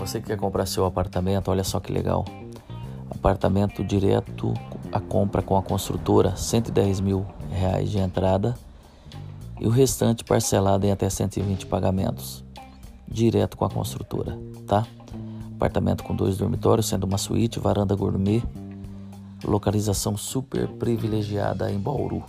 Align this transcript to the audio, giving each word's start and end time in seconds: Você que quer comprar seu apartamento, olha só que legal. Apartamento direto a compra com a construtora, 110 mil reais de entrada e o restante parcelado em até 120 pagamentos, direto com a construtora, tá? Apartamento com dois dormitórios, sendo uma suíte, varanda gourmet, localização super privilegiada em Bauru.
Você 0.00 0.18
que 0.18 0.28
quer 0.28 0.38
comprar 0.38 0.64
seu 0.64 0.86
apartamento, 0.86 1.50
olha 1.50 1.62
só 1.62 1.78
que 1.78 1.92
legal. 1.92 2.24
Apartamento 3.10 3.84
direto 3.84 4.54
a 4.90 4.98
compra 4.98 5.42
com 5.42 5.58
a 5.58 5.62
construtora, 5.62 6.34
110 6.34 7.00
mil 7.00 7.26
reais 7.50 7.90
de 7.90 7.98
entrada 7.98 8.54
e 9.60 9.66
o 9.66 9.70
restante 9.70 10.24
parcelado 10.24 10.86
em 10.86 10.90
até 10.90 11.08
120 11.10 11.66
pagamentos, 11.66 12.42
direto 13.06 13.58
com 13.58 13.66
a 13.66 13.68
construtora, 13.68 14.38
tá? 14.66 14.86
Apartamento 15.54 16.02
com 16.02 16.16
dois 16.16 16.38
dormitórios, 16.38 16.88
sendo 16.88 17.04
uma 17.04 17.18
suíte, 17.18 17.60
varanda 17.60 17.94
gourmet, 17.94 18.42
localização 19.44 20.16
super 20.16 20.66
privilegiada 20.66 21.70
em 21.70 21.78
Bauru. 21.78 22.24